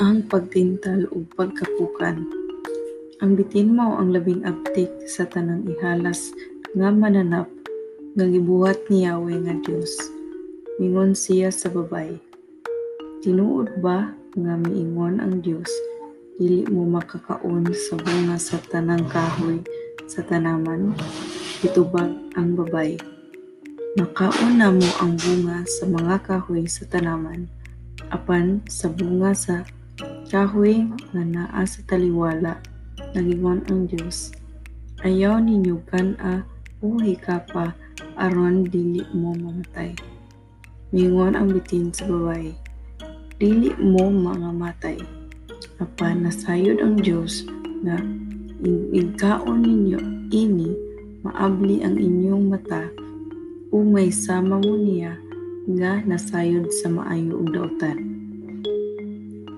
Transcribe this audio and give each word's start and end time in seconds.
ang 0.00 0.24
pagtintal 0.32 1.04
ug 1.12 1.28
pagkapukan. 1.36 2.24
Ang 3.20 3.36
bitin 3.36 3.76
mao 3.76 4.00
ang 4.00 4.16
labing 4.16 4.48
abtik 4.48 4.88
sa 5.04 5.28
tanang 5.28 5.68
ihalas 5.68 6.32
nga 6.72 6.88
mananap 6.88 7.44
nga 8.16 8.24
gibuhat 8.24 8.80
ni 8.88 9.04
Yahweh 9.04 9.44
nga 9.44 9.52
Dios. 9.60 9.92
Mingon 10.80 11.12
siya 11.12 11.52
sa 11.52 11.68
babay. 11.68 12.16
Tinuod 13.20 13.84
ba 13.84 14.16
nga 14.40 14.54
miingon 14.56 15.20
ang 15.20 15.44
Dios 15.44 15.68
dili 16.40 16.64
mo 16.72 16.88
makakaon 16.88 17.68
sa 17.68 18.00
bunga 18.00 18.40
sa 18.40 18.56
tanang 18.72 19.04
kahoy 19.12 19.60
sa 20.08 20.24
tanaman? 20.24 20.96
Itubag 21.60 22.08
ang 22.40 22.56
babay. 22.56 22.96
Makaon 24.00 24.64
na 24.64 24.72
mo 24.72 24.88
ang 24.96 25.20
bunga 25.20 25.60
sa 25.68 25.84
mga 25.84 26.24
kahoy 26.24 26.64
sa 26.64 26.88
tanaman 26.88 27.52
apan 28.08 28.64
sa 28.64 28.88
bunga 28.88 29.36
sa 29.36 29.60
kahoy 30.30 30.86
nga 31.10 31.22
naa 31.26 31.62
sa 31.66 31.82
taliwala 31.90 32.62
nagingon 33.18 33.66
ang 33.66 33.90
Dios 33.90 34.30
ayaw 35.02 35.42
ninyo 35.42 35.82
kan-a 35.90 36.46
uhi 36.78 37.18
ka 37.18 37.42
pa 37.50 37.74
aron 38.14 38.68
dili 38.68 39.02
mo 39.10 39.34
mamatay. 39.34 39.90
Mingon 40.94 41.34
ang 41.34 41.50
bitin 41.50 41.90
sa 41.90 42.06
babae 42.06 42.54
dili 43.40 43.72
mo 43.80 44.12
mangamatay 44.12 45.00
apan 45.80 46.28
nasayod 46.28 46.78
ang 46.78 47.00
Dios 47.00 47.48
nga 47.82 47.98
igkaon 48.92 49.64
ninyo 49.64 50.00
ini 50.30 50.70
maabli 51.24 51.80
ang 51.82 51.96
inyong 51.96 52.54
mata. 52.54 52.86
Ug 53.72 53.82
may 53.88 54.14
sama 54.14 54.60
mo 54.62 54.76
niya 54.76 55.16
nga 55.74 56.04
nasayod 56.06 56.68
sa 56.70 56.92
maayo 56.92 57.40
ug 57.40 57.50
daotan. 57.50 58.09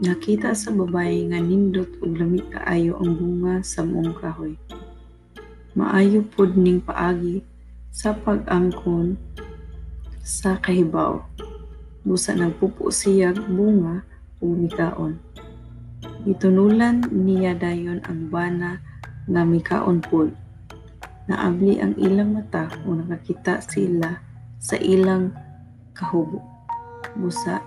Nakita 0.00 0.56
sa 0.56 0.72
babae 0.72 1.28
nga 1.28 1.36
nindot 1.36 2.00
ug 2.00 2.16
lami 2.16 2.40
kaayo 2.48 2.96
ang 3.04 3.20
bunga 3.20 3.60
sa 3.60 3.84
muong 3.84 4.16
kahoy. 4.16 4.56
Maayo 5.76 6.24
pod 6.24 6.56
ning 6.56 6.80
paagi 6.80 7.44
sa 7.92 8.16
pag-angkon 8.16 9.20
sa 10.24 10.56
kahibaw. 10.56 11.20
Busa 12.00 12.32
nagpupo 12.32 12.88
siya 12.88 13.36
bunga 13.36 14.00
ug 14.40 14.64
mikaon. 14.64 15.20
Gitunulan 16.24 17.04
niya 17.12 17.52
dayon 17.60 18.00
ang 18.08 18.32
bana 18.32 18.80
nga 19.28 19.42
mikaon 19.44 20.00
pod. 20.00 20.32
Naabli 21.28 21.76
ang 21.76 21.92
ilang 22.00 22.40
mata 22.40 22.72
ug 22.88 23.04
nakakita 23.04 23.60
sila 23.68 24.16
sa 24.56 24.80
ilang 24.80 25.36
kahubo. 25.92 26.40
Busa, 27.20 27.60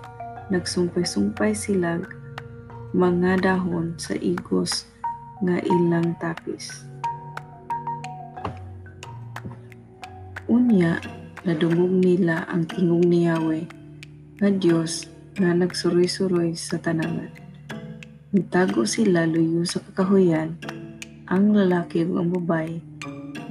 nagsumpay-sumpay 0.50 1.54
sila 1.54 2.02
mga 2.94 3.42
dahon 3.42 3.98
sa 3.98 4.14
igos 4.14 4.86
nga 5.42 5.58
ilang 5.66 6.14
tapis. 6.22 6.86
Unya, 10.46 11.02
nadungog 11.42 11.90
nila 11.90 12.46
ang 12.46 12.70
tingog 12.70 13.02
ni 13.02 13.26
Yahweh 13.26 13.66
nga 14.38 14.46
Dios 14.46 15.10
nga 15.34 15.50
nagsuroy-suroy 15.50 16.54
sa 16.54 16.78
tanaman. 16.78 17.34
Nitago 18.30 18.86
sila 18.86 19.26
luyo 19.26 19.66
sa 19.66 19.82
kakahuyan 19.82 20.54
ang 21.26 21.50
lalaki 21.50 22.06
ug 22.06 22.14
ang 22.14 22.30
babae 22.30 22.78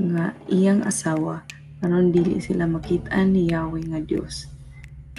nga 0.08 0.32
iyang 0.48 0.88
asawa 0.88 1.44
aron 1.84 2.16
dili 2.16 2.40
sila 2.40 2.64
makita 2.64 3.20
ni 3.28 3.52
Yahweh 3.52 3.92
nga 3.92 4.00
Dios. 4.00 4.48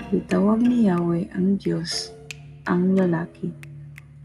Itawag 0.09 0.64
ni 0.64 0.88
Yahweh 0.88 1.28
ang 1.36 1.61
Diyos 1.61 2.09
ang 2.64 2.97
lalaki. 2.97 3.73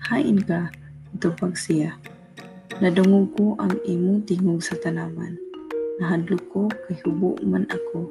Hain 0.09 0.41
ka, 0.41 0.73
itupag 1.13 1.53
siya. 1.53 1.93
Nadungog 2.81 3.29
ko 3.37 3.53
ang 3.61 3.77
imong 3.85 4.25
tingog 4.25 4.65
sa 4.65 4.73
tanaman. 4.81 5.37
Nahadlok 6.01 6.43
ko 6.49 6.65
kay 6.65 6.97
hubo 7.05 7.37
man 7.45 7.69
ako. 7.69 8.09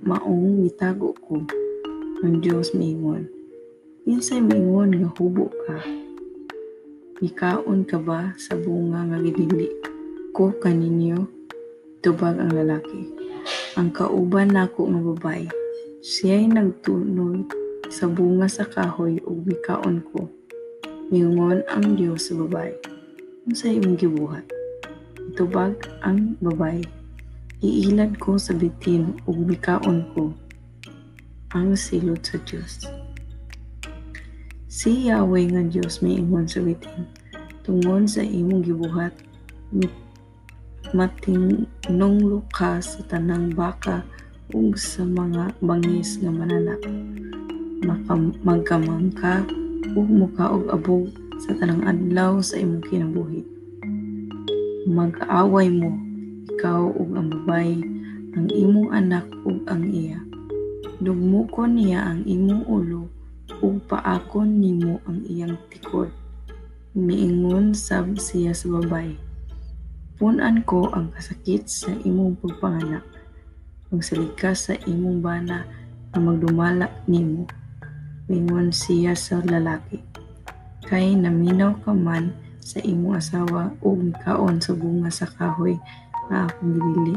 Maong 0.00 0.64
mitago 0.64 1.12
ko. 1.20 1.44
Ang 2.24 2.40
Diyos 2.40 2.72
miingon. 2.72 3.28
Pinsay 4.08 4.40
miingon 4.40 4.96
nga 4.96 5.12
hubo 5.20 5.52
ka. 5.68 5.76
Mikaon 7.20 7.84
ka 7.84 8.00
ba 8.00 8.32
sa 8.40 8.56
bunga 8.56 9.04
nga 9.12 9.18
gidili 9.20 9.68
ko 10.32 10.56
kaninyo? 10.56 11.28
Tubag 12.00 12.40
ang 12.40 12.56
lalaki. 12.56 13.12
Ang 13.76 13.92
kauban 13.92 14.56
nako 14.56 14.88
nga 14.88 15.00
babae 15.04 15.46
Siya'y 15.98 16.46
nagtunod 16.46 17.50
sa 17.90 18.06
bunga 18.06 18.46
sa 18.46 18.64
kahoy 18.64 19.18
ug 19.26 19.42
mikaon 19.44 20.00
ko. 20.14 20.37
Mingon 21.08 21.64
ang 21.72 21.96
Dios 21.96 22.28
sa 22.28 22.36
babae. 22.36 22.76
Unsa 23.48 23.72
imong 23.72 23.96
gibuhat? 23.96 24.44
Itubag 25.32 25.88
ang 26.04 26.36
babae. 26.36 26.84
Iilad 27.64 28.20
ko 28.20 28.36
sa 28.36 28.52
bitin 28.52 29.16
ug 29.24 29.40
mikaon 29.40 30.04
ko 30.12 30.36
ang 31.56 31.72
silot 31.80 32.20
sa 32.28 32.36
Dios. 32.44 32.84
Si 34.68 35.08
Yahweh 35.08 35.48
nga 35.48 35.64
Dios 35.64 36.04
miingon 36.04 36.44
sa 36.44 36.60
bitin. 36.60 37.08
Tungod 37.64 38.04
sa 38.04 38.20
imong 38.20 38.68
gibuhat, 38.68 39.16
matinong 40.92 42.20
lukas 42.20 43.00
sa 43.00 43.16
tanang 43.16 43.56
baka 43.56 44.04
ug 44.52 44.76
sa 44.76 45.08
mga 45.08 45.56
bangis 45.64 46.20
nga 46.20 46.28
mananap. 46.28 46.84
Magkamang 48.44 49.08
ka 49.16 49.40
ug 49.94 50.08
muka 50.08 50.50
og 50.50 50.68
abog 50.72 51.08
sa 51.40 51.56
tanang 51.56 51.84
adlaw 51.86 52.42
sa 52.42 52.58
imong 52.60 52.84
kinabuhi. 52.88 53.46
Mag-aaway 54.88 55.68
mo, 55.72 55.94
ikaw 56.52 56.90
ug 56.92 57.14
ang 57.14 57.28
babay, 57.32 57.78
ang 58.36 58.48
imong 58.52 58.90
anak 58.92 59.24
ug 59.46 59.64
ang 59.70 59.86
iya. 59.88 60.20
Dugmukon 60.98 61.78
niya 61.78 62.12
ang 62.12 62.26
imong 62.26 62.66
ulo 62.66 63.06
ug 63.62 63.80
paakon 63.86 64.60
nimo 64.60 64.98
ang 65.08 65.22
iyang 65.24 65.54
tikod. 65.70 66.10
Miingon 66.98 67.72
sab 67.76 68.18
siya 68.18 68.50
sa 68.50 68.66
babay. 68.74 69.14
Punan 70.18 70.66
ko 70.66 70.90
ang 70.90 71.14
kasakit 71.14 71.70
sa 71.70 71.94
imong 72.02 72.34
pagpanganak 72.42 73.06
magsalikas 73.88 74.68
sa 74.68 74.74
imong 74.84 75.24
bana 75.24 75.64
nga 76.12 76.20
magdumala 76.20 76.86
nimo. 77.08 77.48
Mingon 78.28 78.68
siya 78.68 79.16
sa 79.16 79.40
lalaki. 79.40 80.04
Kay 80.84 81.16
naminaw 81.16 81.80
ka 81.80 81.96
man 81.96 82.36
sa 82.60 82.76
imong 82.84 83.16
asawa 83.16 83.72
o 83.80 83.96
mikaon 83.96 84.60
sa 84.60 84.76
bunga 84.76 85.08
sa 85.08 85.24
kahoy 85.24 85.80
nga 86.28 86.44
akong 86.44 86.76
gibili. 86.76 87.16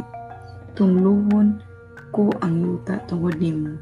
Tungluhon 0.71 1.59
ko 2.15 2.31
ang 2.39 2.63
yuta 2.63 3.03
tungod 3.11 3.35
nimo. 3.43 3.75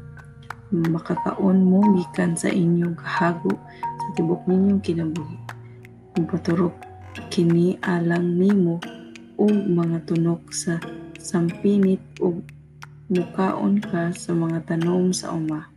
Makakaon 0.74 1.62
mo 1.62 1.86
gikan 1.94 2.34
sa 2.34 2.50
inyong 2.50 2.98
kahago 2.98 3.54
sa 3.78 4.08
tibok 4.18 4.42
ninyong 4.50 4.82
kinabuhi. 4.82 5.38
Magpaturok 6.18 6.74
kini 7.30 7.78
alang 7.86 8.42
nimo 8.42 8.82
o 9.38 9.46
mga 9.46 10.02
tunok 10.02 10.50
sa 10.50 10.82
sampinit 11.14 12.02
o 12.18 12.42
mukaon 13.06 13.78
ka 13.78 14.10
sa 14.10 14.34
mga 14.34 14.66
tanom 14.66 15.14
sa 15.14 15.30
uma. 15.30 15.69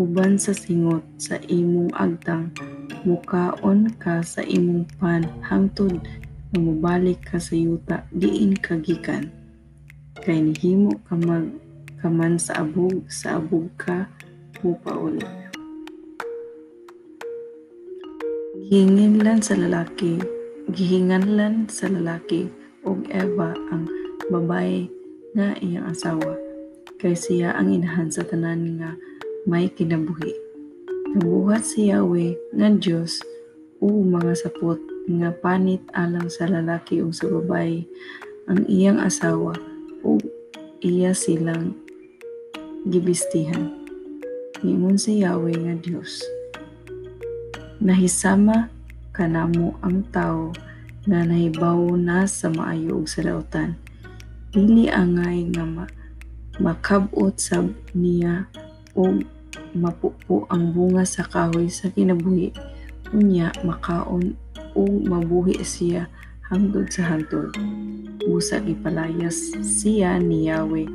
Uban 0.00 0.40
sa 0.40 0.56
singot 0.56 1.04
sa 1.20 1.36
imong 1.52 1.92
agtang, 1.92 2.48
mukaon 3.04 3.92
ka 4.00 4.24
sa 4.24 4.40
imong 4.40 4.88
pan 4.96 5.28
hangtod 5.44 6.00
nga 6.48 6.58
mobalik 6.60 7.20
ka 7.28 7.36
sa 7.36 7.52
yuta 7.52 8.00
diin 8.08 8.56
kagikan. 8.56 9.28
Kay 10.24 10.48
nihimo 10.48 10.96
ka 11.04 11.12
mag 11.20 11.52
kaman 12.00 12.40
sa 12.40 12.64
abog, 12.64 13.04
sa 13.12 13.36
abog 13.36 13.68
ka 13.76 14.08
mupauli. 14.64 15.20
Gihinganlan 18.72 19.44
sa 19.44 19.60
lalaki, 19.60 20.16
gihinganlan 20.72 21.68
sa 21.68 21.92
lalaki 21.92 22.48
og 22.88 23.04
Eva 23.12 23.52
ang 23.68 23.84
babae 24.32 24.88
nga 25.36 25.52
iyang 25.60 25.84
asawa 25.92 26.32
kay 27.02 27.18
siya 27.18 27.52
ang 27.58 27.74
inahan 27.74 28.08
sa 28.08 28.22
tanan 28.22 28.78
nga 28.78 28.94
may 29.42 29.66
kinabuhi. 29.66 30.34
Nabuhat 31.12 31.66
si 31.66 31.90
Yahweh 31.90 32.38
nga 32.56 32.68
Dios 32.72 33.20
o 33.82 33.90
mga 33.90 34.32
sapot 34.38 34.78
nga 35.10 35.34
panit 35.34 35.82
alang 35.92 36.30
sa 36.30 36.46
lalaki 36.46 37.02
o 37.02 37.10
sa 37.10 37.26
babae 37.26 37.82
ang 38.46 38.62
iyang 38.70 39.02
asawa 39.02 39.58
o 40.06 40.16
iya 40.80 41.10
silang 41.12 41.74
gibistihan. 42.86 43.74
Ningon 44.62 44.96
si 44.96 45.20
Yahweh 45.20 45.58
nga 45.58 45.74
Dios. 45.74 46.22
Nahisama 47.82 48.70
kanamo 49.10 49.74
ang 49.82 50.06
tao 50.14 50.54
nga 51.02 51.26
nahibaw 51.26 51.98
na 51.98 52.30
sa 52.30 52.46
maayo 52.46 53.02
ug 53.02 53.10
sa 53.10 53.26
lautan 53.26 53.74
dili 54.52 54.86
angay 54.86 55.48
nga 55.50 55.64
ma 55.64 55.84
makabot 56.60 57.32
sab 57.40 57.72
niya 57.96 58.46
o 58.96 59.20
mapupo 59.76 60.48
ang 60.52 60.72
bunga 60.72 61.04
sa 61.04 61.24
kahoy 61.24 61.68
sa 61.68 61.88
kinabuhi 61.92 62.52
unya 63.12 63.52
makaon 63.64 64.36
o 64.72 64.82
mabuhi 64.88 65.60
siya 65.60 66.08
hangtod 66.48 66.88
sa 66.88 67.12
hantod. 67.12 67.52
Busa 68.24 68.60
gipalayas 68.60 69.52
siya 69.60 70.16
ni 70.20 70.48
Yahweh 70.48 70.88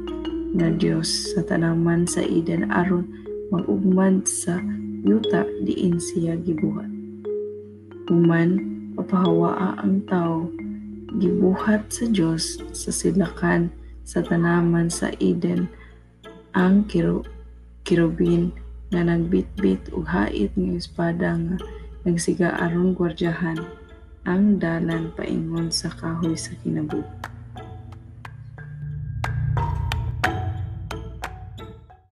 nga 0.57 0.69
Dios 0.73 1.33
sa 1.33 1.45
tanaman 1.45 2.09
sa 2.09 2.23
Eden 2.23 2.69
aron 2.73 3.05
magugmad 3.53 4.25
sa 4.25 4.57
yuta 5.05 5.45
diin 5.61 6.01
siya 6.01 6.37
gibuhat. 6.41 6.89
Human 8.09 8.57
papahawaa 8.97 9.83
ang 9.83 10.01
tao 10.09 10.49
gibuhat 11.19 11.91
sa 11.93 12.05
Dios 12.09 12.57
sa 12.73 12.89
silakan 12.89 13.69
sa 14.07 14.23
tanaman 14.23 14.87
sa 14.87 15.11
Eden 15.19 15.67
ang 16.55 16.87
kiro, 16.89 17.21
kirubin 17.87 18.51
nga 18.91 18.99
nagbitbit 18.99 19.95
og 19.95 20.11
hait 20.11 20.51
nga 20.59 20.75
espada 20.75 21.39
nga 21.39 21.55
nagsiga 22.03 22.51
aron 22.59 22.91
gwardyahan 22.91 23.63
ang 24.27 24.59
dalan 24.59 25.15
paingon 25.15 25.71
sa 25.71 25.87
kahoy 25.87 26.35
sa 26.35 26.51
kinabuhi. 26.59 27.07